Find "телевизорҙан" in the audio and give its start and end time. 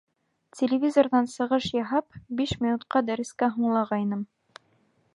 0.59-1.29